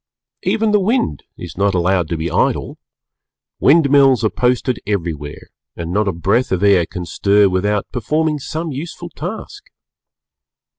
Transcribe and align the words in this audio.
Even 0.41 0.71
the 0.71 0.79
Wind 0.79 1.21
is 1.37 1.55
not 1.55 1.75
allowed 1.75 2.07
to 2.07 2.17
be 2.17 2.31
idle; 2.31 2.79
wind 3.59 3.91
mills 3.91 4.23
are 4.23 4.31
posted 4.31 4.79
everywhere 4.87 5.49
and 5.75 5.91
not 5.93 6.07
a 6.07 6.11
breath 6.11 6.51
of 6.51 6.63
air 6.63 6.87
can 6.87 7.05
stir 7.05 7.47
without 7.47 7.85
performing 7.91 8.39
some 8.39 8.71
useful 8.71 9.09
task. 9.09 9.65